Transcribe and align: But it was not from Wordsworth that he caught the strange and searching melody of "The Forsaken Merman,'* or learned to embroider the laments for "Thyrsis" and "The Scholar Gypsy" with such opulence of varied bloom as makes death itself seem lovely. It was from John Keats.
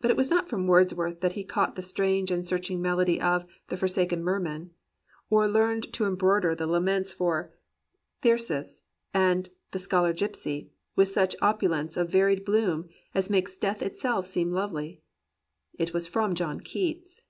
But 0.00 0.10
it 0.10 0.16
was 0.16 0.30
not 0.30 0.48
from 0.48 0.66
Wordsworth 0.66 1.20
that 1.20 1.32
he 1.34 1.44
caught 1.44 1.74
the 1.74 1.82
strange 1.82 2.30
and 2.30 2.48
searching 2.48 2.80
melody 2.80 3.20
of 3.20 3.44
"The 3.68 3.76
Forsaken 3.76 4.24
Merman,'* 4.24 4.70
or 5.28 5.46
learned 5.46 5.92
to 5.92 6.06
embroider 6.06 6.54
the 6.54 6.66
laments 6.66 7.12
for 7.12 7.52
"Thyrsis" 8.22 8.80
and 9.12 9.50
"The 9.72 9.78
Scholar 9.78 10.14
Gypsy" 10.14 10.70
with 10.96 11.08
such 11.10 11.36
opulence 11.42 11.98
of 11.98 12.08
varied 12.08 12.46
bloom 12.46 12.88
as 13.14 13.28
makes 13.28 13.58
death 13.58 13.82
itself 13.82 14.26
seem 14.26 14.52
lovely. 14.52 15.02
It 15.78 15.92
was 15.92 16.06
from 16.06 16.34
John 16.34 16.58
Keats. 16.60 17.20